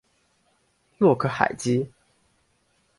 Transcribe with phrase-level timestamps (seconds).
[0.97, 1.87] 洛克海吉。